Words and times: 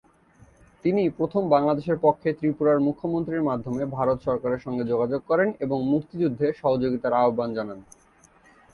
তিনিই 0.85 1.09
প্রথম 1.09 1.43
বাংলাদেশের 1.49 1.97
পক্ষে 2.01 2.29
ত্রিপুরার 2.39 2.77
মুখ্যমন্ত্রীর 2.79 3.47
মাধ্যমে 3.49 3.83
ভারত 3.97 4.17
সরকারের 4.27 4.63
সঙ্গে 4.65 4.83
যোগাযোগ 4.83 5.21
করেন 5.29 5.49
এবং 5.59 5.77
মুক্তিযুদ্ধে 5.91 6.47
সহযোগিতার 6.61 7.13
আহ্বান 7.13 7.49
জানান। 7.57 7.79